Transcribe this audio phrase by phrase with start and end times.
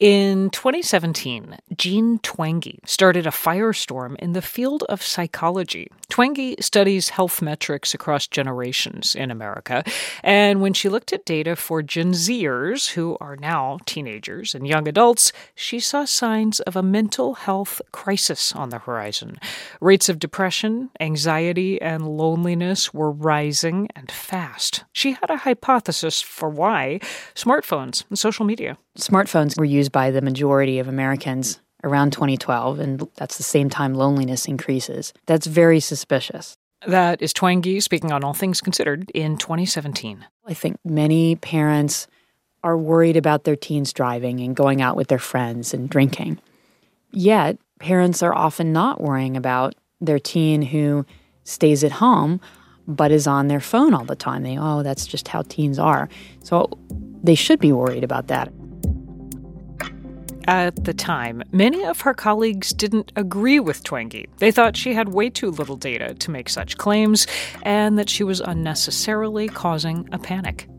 [0.00, 5.90] In 2017, Jean Twenge started a firestorm in the field of psychology.
[6.08, 9.84] Twenge studies health metrics across generations in America,
[10.22, 14.88] and when she looked at data for Gen Zers, who are now teenagers and young
[14.88, 19.38] adults, she saw signs of a mental health crisis on the horizon.
[19.82, 24.84] Rates of depression, anxiety, and loneliness were rising and fast.
[24.92, 27.00] She had a hypothesis for why
[27.34, 33.08] smartphones and social media Smartphones were used by the majority of Americans around 2012, and
[33.16, 35.12] that's the same time loneliness increases.
[35.26, 36.56] That's very suspicious.
[36.86, 40.26] That is Twenge speaking on All Things Considered in 2017.
[40.46, 42.06] I think many parents
[42.62, 46.38] are worried about their teens driving and going out with their friends and drinking.
[47.10, 51.06] Yet, parents are often not worrying about their teen who
[51.44, 52.40] stays at home
[52.86, 54.42] but is on their phone all the time.
[54.42, 56.08] They, oh, that's just how teens are.
[56.42, 56.70] So
[57.22, 58.52] they should be worried about that.
[60.46, 64.26] At the time, many of her colleagues didn't agree with Twenge.
[64.38, 67.26] They thought she had way too little data to make such claims
[67.62, 70.69] and that she was unnecessarily causing a panic.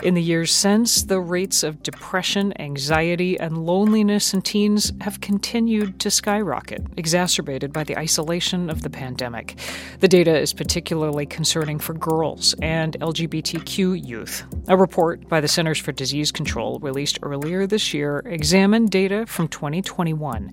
[0.00, 5.98] In the years since, the rates of depression, anxiety, and loneliness in teens have continued
[5.98, 9.58] to skyrocket, exacerbated by the isolation of the pandemic.
[9.98, 14.44] The data is particularly concerning for girls and LGBTQ youth.
[14.68, 19.48] A report by the Centers for Disease Control released earlier this year examined data from
[19.48, 20.52] 2021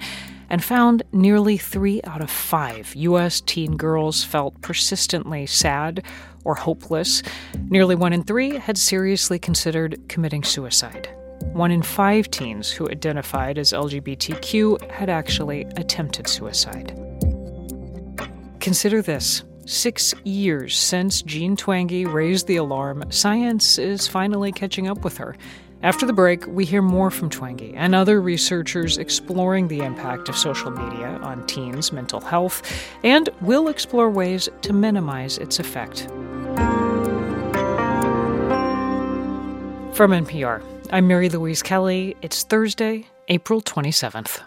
[0.49, 3.41] and found nearly three out of five U.S.
[3.41, 6.03] teen girls felt persistently sad
[6.43, 7.23] or hopeless.
[7.69, 11.09] Nearly one in three had seriously considered committing suicide.
[11.53, 16.99] One in five teens who identified as LGBTQ had actually attempted suicide.
[18.59, 19.43] Consider this.
[19.65, 25.35] Six years since Jean Twenge raised the alarm, science is finally catching up with her.
[25.81, 30.37] After the break, we hear more from Twenge and other researchers exploring the impact of
[30.37, 32.63] social media on teens' mental health,
[33.03, 36.07] and we'll explore ways to minimize its effect.
[39.95, 42.15] From NPR, I'm Mary Louise Kelly.
[42.21, 44.41] It's Thursday, April 27th.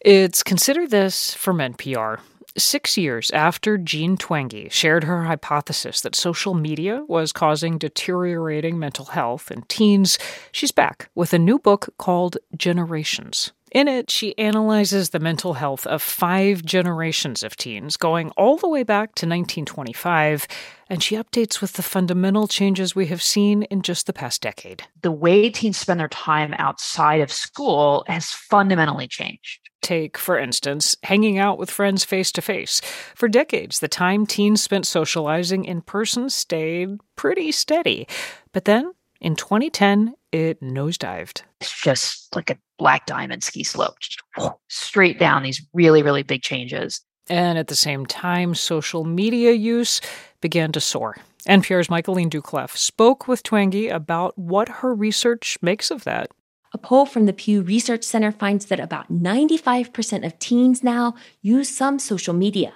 [0.00, 2.20] It's Consider This from NPR.
[2.56, 9.06] Six years after Jean Twenge shared her hypothesis that social media was causing deteriorating mental
[9.06, 10.18] health in teens,
[10.50, 13.52] she's back with a new book called Generations.
[13.70, 18.68] In it, she analyzes the mental health of five generations of teens, going all the
[18.68, 20.48] way back to 1925,
[20.88, 24.84] and she updates with the fundamental changes we have seen in just the past decade.
[25.02, 29.67] The way teens spend their time outside of school has fundamentally changed.
[29.80, 32.80] Take, for instance, hanging out with friends face to face.
[33.14, 38.06] For decades, the time teens spent socializing in person stayed pretty steady.
[38.52, 41.42] But then, in 2010, it nosedived.
[41.60, 44.22] It's just like a black diamond ski slope, just
[44.68, 47.00] straight down these really, really big changes.
[47.30, 50.00] And at the same time, social media use
[50.40, 51.16] began to soar.
[51.46, 56.30] NPR's Michaeleen Doucleff spoke with Twenge about what her research makes of that.
[56.74, 61.74] A poll from the Pew Research Center finds that about 95% of teens now use
[61.74, 62.74] some social media,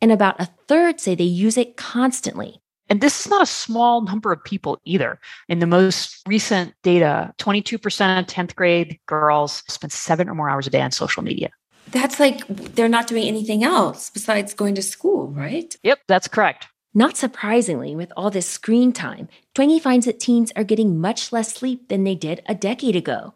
[0.00, 2.60] and about a third say they use it constantly.
[2.88, 5.20] And this is not a small number of people either.
[5.48, 7.76] In the most recent data, 22%
[8.18, 11.50] of 10th grade girls spend seven or more hours a day on social media.
[11.90, 15.74] That's like they're not doing anything else besides going to school, right?
[15.82, 16.66] Yep, that's correct.
[16.94, 21.54] Not surprisingly, with all this screen time, Twenge finds that teens are getting much less
[21.54, 23.34] sleep than they did a decade ago.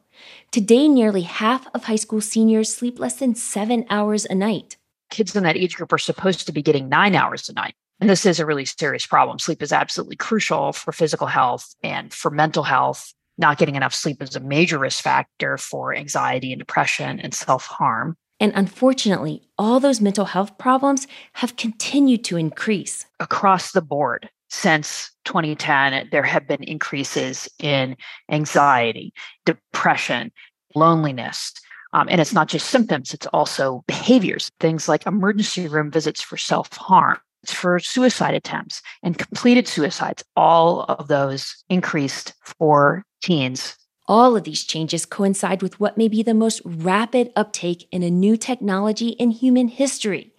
[0.50, 4.76] Today, nearly half of high school seniors sleep less than seven hours a night.
[5.10, 7.74] Kids in that age group are supposed to be getting nine hours a night.
[8.00, 9.38] And this is a really serious problem.
[9.38, 13.12] Sleep is absolutely crucial for physical health and for mental health.
[13.38, 17.66] Not getting enough sleep is a major risk factor for anxiety and depression and self
[17.66, 18.16] harm.
[18.42, 24.28] And unfortunately, all those mental health problems have continued to increase across the board.
[24.50, 27.96] Since 2010, there have been increases in
[28.32, 29.14] anxiety,
[29.46, 30.32] depression,
[30.74, 31.52] loneliness.
[31.92, 36.36] Um, and it's not just symptoms, it's also behaviors, things like emergency room visits for
[36.36, 40.24] self harm, for suicide attempts and completed suicides.
[40.34, 43.76] All of those increased for teens
[44.06, 48.10] all of these changes coincide with what may be the most rapid uptake in a
[48.10, 50.32] new technology in human history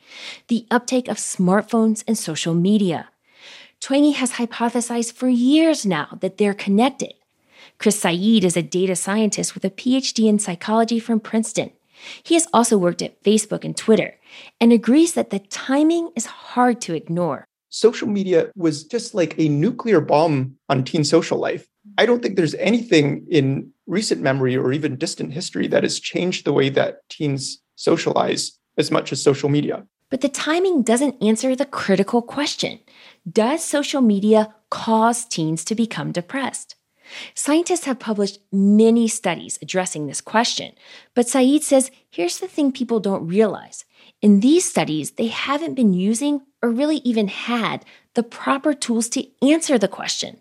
[0.47, 3.09] the uptake of smartphones and social media.
[3.81, 7.13] Twenge has hypothesized for years now that they're connected.
[7.79, 11.71] Chris Said is a data scientist with a PhD in psychology from Princeton.
[12.23, 14.15] He has also worked at Facebook and Twitter
[14.59, 17.45] and agrees that the timing is hard to ignore.
[17.69, 21.67] Social media was just like a nuclear bomb on teen social life.
[21.97, 26.45] I don't think there's anything in recent memory or even distant history that has changed
[26.45, 29.85] the way that teens socialize as much as social media.
[30.09, 32.79] But the timing doesn't answer the critical question
[33.29, 36.75] Does social media cause teens to become depressed?
[37.35, 40.73] Scientists have published many studies addressing this question,
[41.13, 43.85] but Said says here's the thing people don't realize.
[44.21, 49.27] In these studies, they haven't been using or really even had the proper tools to
[49.41, 50.39] answer the question.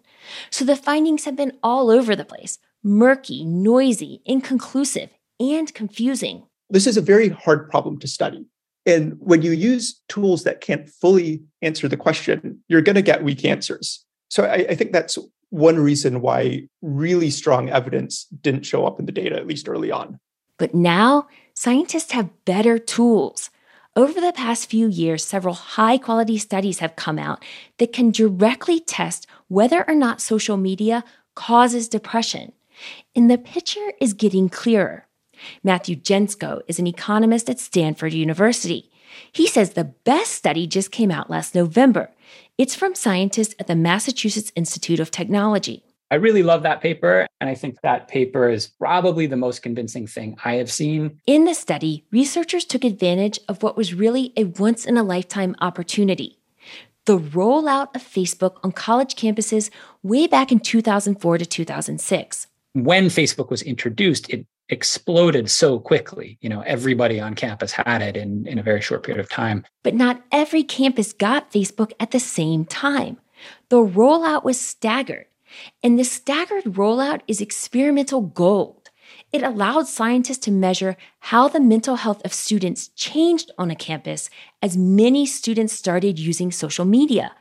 [0.50, 6.44] So the findings have been all over the place murky, noisy, inconclusive, and confusing.
[6.70, 8.46] This is a very hard problem to study.
[8.86, 13.22] And when you use tools that can't fully answer the question, you're going to get
[13.22, 14.04] weak answers.
[14.28, 15.18] So I, I, think that's
[15.50, 19.92] one reason why really strong evidence didn't show up in the data, at least early
[19.92, 20.18] on.
[20.58, 23.50] But now scientists have better tools.
[23.94, 27.44] Over the past few years, several high quality studies have come out
[27.76, 31.04] that can directly test whether or not social media
[31.34, 32.52] causes depression.
[33.14, 35.08] And the picture is getting clearer.
[35.62, 38.90] Matthew Gentzkow is an economist at Stanford University.
[39.30, 42.10] He says the best study just came out last November.
[42.56, 45.84] It's from scientists at the Massachusetts Institute of Technology.
[46.12, 47.26] I really love that paper.
[47.40, 51.18] And I think that paper is probably the most convincing thing I have seen.
[51.26, 55.56] In the study, researchers took advantage of what was really a once in a lifetime
[55.60, 56.38] opportunity
[57.04, 59.70] the rollout of Facebook on college campuses
[60.04, 62.46] way back in 2004 to 2006.
[62.74, 66.38] When Facebook was introduced, it exploded so quickly.
[66.42, 69.64] You know, everybody on campus had it in, in a very short period of time.
[69.82, 73.18] But not every campus got Facebook at the same time.
[73.68, 75.26] The rollout was staggered.
[75.82, 78.90] And the staggered rollout is experimental gold.
[79.32, 84.30] It allowed scientists to measure how the mental health of students changed on a campus
[84.60, 87.32] as many students started using social media.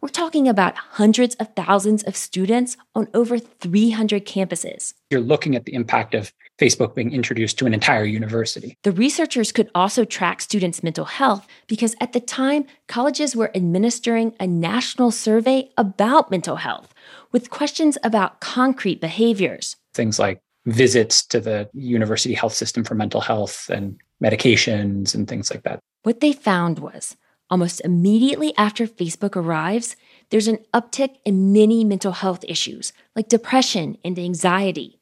[0.00, 4.94] We're talking about hundreds of thousands of students on over 300 campuses.
[5.10, 8.76] You're looking at the impact of Facebook being introduced to an entire university.
[8.82, 14.34] The researchers could also track students' mental health because at the time, colleges were administering
[14.40, 16.92] a national survey about mental health
[17.32, 19.76] with questions about concrete behaviors.
[19.94, 25.50] Things like visits to the university health system for mental health and medications and things
[25.50, 25.80] like that.
[26.02, 27.16] What they found was
[27.50, 29.96] almost immediately after Facebook arrives,
[30.30, 34.98] there's an uptick in many mental health issues like depression and anxiety.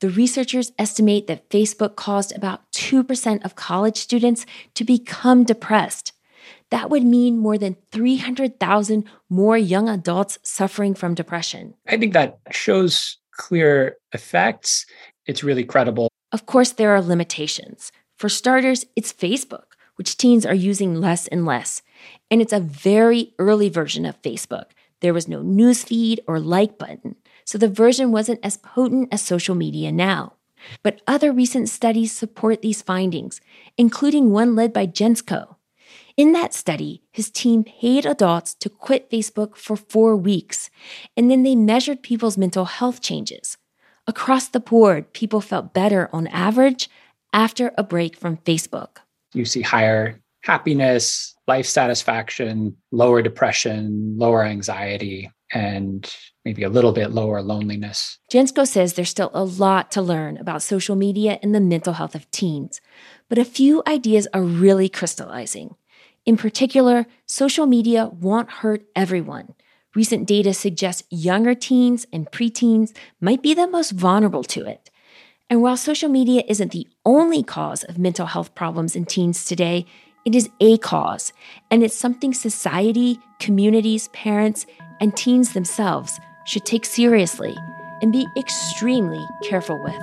[0.00, 6.12] The researchers estimate that Facebook caused about 2% of college students to become depressed.
[6.70, 11.74] That would mean more than 300,000 more young adults suffering from depression.
[11.86, 14.86] I think that shows clear effects.
[15.26, 16.08] It's really credible.
[16.32, 17.92] Of course, there are limitations.
[18.16, 21.82] For starters, it's Facebook which teens are using less and less.
[22.30, 24.66] And it's a very early version of Facebook.
[25.00, 29.54] There was no newsfeed or like button, so the version wasn't as potent as social
[29.54, 30.34] media now.
[30.82, 33.40] But other recent studies support these findings,
[33.76, 35.56] including one led by Gentzkow.
[36.16, 40.70] In that study, his team paid adults to quit Facebook for four weeks,
[41.16, 43.58] and then they measured people's mental health changes.
[44.06, 46.88] Across the board, people felt better on average
[47.32, 48.98] after a break from Facebook
[49.34, 56.14] you see higher happiness, life satisfaction, lower depression, lower anxiety, and
[56.44, 58.18] maybe a little bit lower loneliness.
[58.30, 62.14] Gentzkow says there's still a lot to learn about social media and the mental health
[62.14, 62.80] of teens,
[63.28, 65.76] but a few ideas are really crystallizing.
[66.26, 69.54] In particular, social media won't hurt everyone.
[69.94, 74.90] Recent data suggests younger teens and preteens might be the most vulnerable to it.
[75.50, 79.84] And while social media isn't the only cause of mental health problems in teens today,
[80.24, 81.34] it is a cause,
[81.70, 84.64] and it's something society, communities, parents,
[85.00, 87.54] and teens themselves should take seriously
[88.00, 89.94] and be extremely careful with.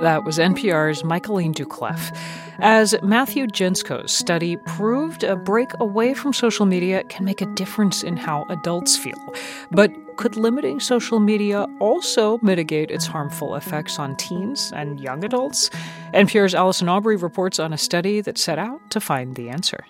[0.00, 2.16] That was NPR's Michaeleen Doucleff.
[2.58, 8.02] As Matthew Gentzkow's study proved, a break away from social media can make a difference
[8.02, 9.34] in how adults feel.
[9.70, 15.70] But could limiting social media also mitigate its harmful effects on teens and young adults?
[16.14, 19.84] NPR's Allison Aubrey reports on a study that set out to find the answer.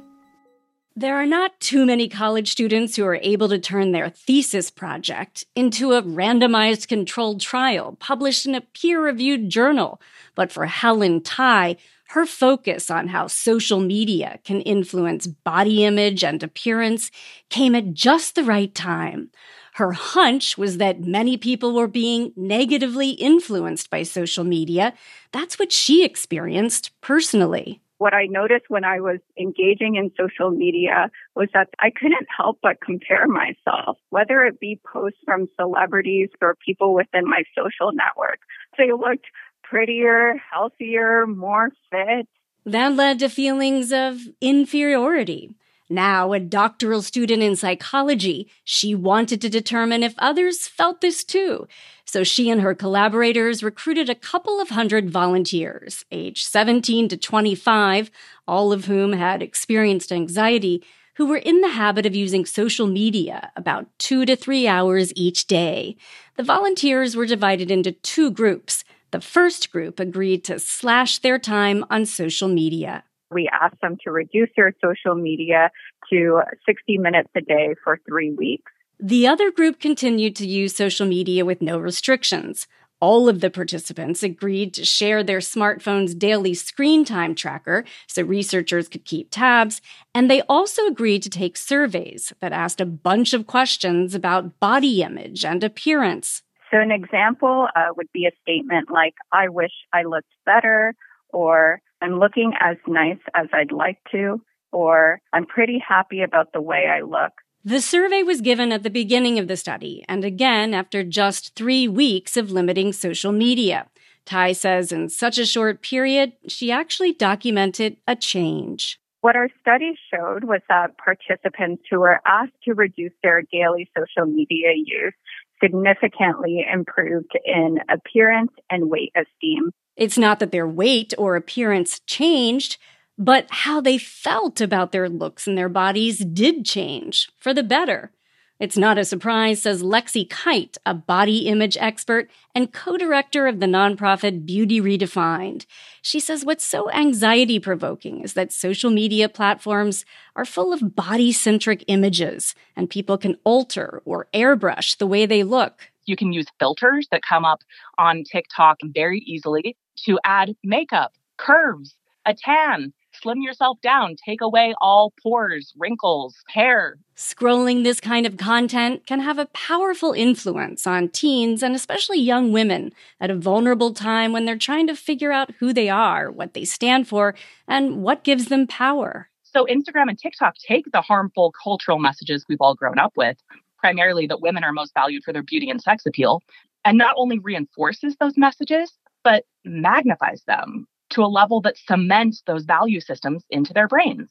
[0.99, 5.45] There are not too many college students who are able to turn their thesis project
[5.55, 10.01] into a randomized controlled trial published in a peer reviewed journal.
[10.35, 11.77] But for Helen Thai,
[12.09, 17.11] her focus on how social media can influence body image and appearance
[17.51, 19.31] came at just the right time.
[19.77, 24.95] Her hunch was that many people were being negatively influenced by social media.
[25.33, 27.83] That's what she experienced personally.
[27.99, 32.59] What I noticed when I was engaging in social media was that I couldn't help
[32.63, 38.41] but compare myself, whether it be posts from celebrities or people within my social network.
[38.79, 39.27] They looked
[39.63, 42.27] prettier, healthier, more fit.
[42.65, 45.55] That led to feelings of inferiority.
[45.89, 51.69] Now, a doctoral student in psychology, she wanted to determine if others felt this too.
[52.05, 58.11] So she and her collaborators recruited a couple of hundred volunteers, aged 17 to 25,
[58.49, 60.83] all of whom had experienced anxiety,
[61.17, 65.47] who were in the habit of using social media about two to three hours each
[65.47, 65.97] day.
[66.37, 68.85] The volunteers were divided into two groups.
[69.13, 73.05] The first group agreed to slash their time on social media.
[73.31, 75.71] We asked them to reduce their social media
[76.11, 78.71] to 60 minutes a day for three weeks.
[78.99, 82.67] The other group continued to use social media with no restrictions.
[82.99, 88.89] All of the participants agreed to share their smartphone's daily screen time tracker so researchers
[88.89, 89.83] could keep tabs,
[90.15, 95.03] and they also agreed to take surveys that asked a bunch of questions about body
[95.03, 96.43] image and appearance.
[96.71, 100.95] So, an example uh, would be a statement like, I wish I looked better,
[101.29, 104.41] or I'm looking as nice as I'd like to,
[104.73, 107.33] or I'm pretty happy about the way I look.
[107.65, 111.89] The survey was given at the beginning of the study and again after just three
[111.89, 113.89] weeks of limiting social media.
[114.25, 119.01] Thai says in such a short period, she actually documented a change.
[119.21, 124.31] What our study showed was that participants who were asked to reduce their daily social
[124.31, 125.15] media use
[125.61, 129.71] significantly improved in appearance and weight esteem.
[129.97, 132.77] It's not that their weight or appearance changed,
[133.19, 138.13] but how they felt about their looks and their bodies did change for the better.
[138.59, 143.61] It's not a surprise, says Lexi Kite, a body image expert and co director of
[143.61, 145.67] the nonprofit Beauty Redefined.
[146.01, 151.33] She says what's so anxiety provoking is that social media platforms are full of body
[151.33, 155.91] centric images, and people can alter or airbrush the way they look.
[156.07, 157.63] You can use filters that come up
[157.99, 164.75] on TikTok very easily to add makeup, curves, a tan, slim yourself down, take away
[164.81, 166.99] all pores, wrinkles, hair.
[167.17, 172.53] Scrolling this kind of content can have a powerful influence on teens and especially young
[172.53, 176.55] women at a vulnerable time when they're trying to figure out who they are, what
[176.55, 177.35] they stand for,
[177.67, 179.29] and what gives them power.
[179.43, 183.39] So, Instagram and TikTok take the harmful cultural messages we've all grown up with,
[183.87, 186.43] primarily that women are most valued for their beauty and sex appeal,
[186.85, 192.65] and not only reinforces those messages, but magnifies them to a level that cements those
[192.65, 194.29] value systems into their brains.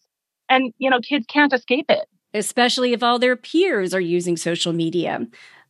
[0.50, 2.06] And, you know, kids can't escape it.
[2.34, 5.26] Especially if all their peers are using social media.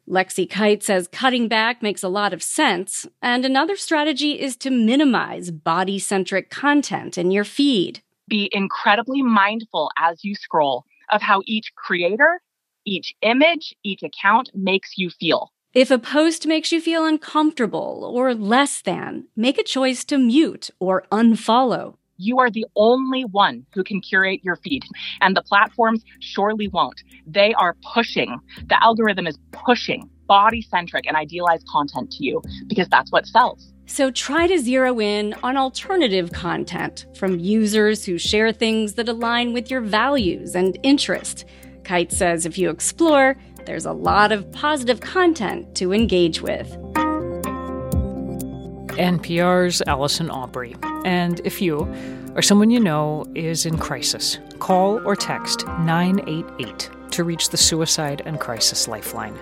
[0.09, 3.05] Lexi Kite says cutting back makes a lot of sense.
[3.21, 8.01] And another strategy is to minimize body centric content in your feed.
[8.27, 12.41] Be incredibly mindful as you scroll of how each creator,
[12.85, 15.51] each image, each account makes you feel.
[15.73, 20.69] If a post makes you feel uncomfortable or less than, make a choice to mute
[20.79, 21.97] or unfollow.
[22.17, 24.83] You are the only one who can curate your feed,
[25.19, 27.03] and the platforms surely won't.
[27.27, 32.87] They are pushing, the algorithm is pushing body centric and idealized content to you because
[32.89, 33.73] that's what sells.
[33.87, 39.53] So try to zero in on alternative content from users who share things that align
[39.53, 41.45] with your values and interests.
[41.85, 46.67] Kite says if you explore, there's a lot of positive content to engage with.
[48.97, 50.75] NPR's Allison Aubrey.
[51.05, 51.87] And if you
[52.35, 58.21] or someone you know is in crisis, call or text 988 to reach the Suicide
[58.25, 59.37] and Crisis Lifeline.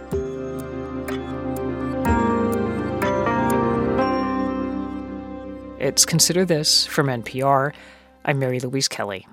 [5.79, 7.73] It's Consider This from NPR.
[8.25, 9.27] I'm Mary Louise Kelly.